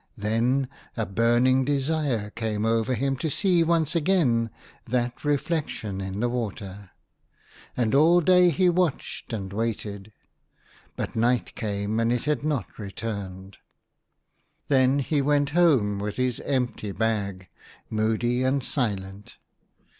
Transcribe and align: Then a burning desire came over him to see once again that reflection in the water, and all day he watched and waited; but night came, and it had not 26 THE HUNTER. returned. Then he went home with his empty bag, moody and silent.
Then 0.17 0.67
a 0.97 1.05
burning 1.05 1.63
desire 1.63 2.31
came 2.31 2.65
over 2.65 2.95
him 2.95 3.15
to 3.17 3.29
see 3.29 3.63
once 3.63 3.95
again 3.95 4.49
that 4.87 5.23
reflection 5.23 6.01
in 6.01 6.21
the 6.21 6.27
water, 6.27 6.89
and 7.77 7.93
all 7.93 8.19
day 8.19 8.49
he 8.49 8.67
watched 8.67 9.31
and 9.31 9.53
waited; 9.53 10.11
but 10.95 11.15
night 11.15 11.53
came, 11.53 11.99
and 11.99 12.11
it 12.11 12.23
had 12.25 12.43
not 12.43 12.67
26 12.69 12.75
THE 12.99 13.07
HUNTER. 13.11 13.19
returned. 13.27 13.57
Then 14.69 14.97
he 15.05 15.21
went 15.21 15.49
home 15.51 15.99
with 15.99 16.15
his 16.15 16.39
empty 16.39 16.91
bag, 16.91 17.47
moody 17.87 18.41
and 18.41 18.63
silent. 18.63 19.37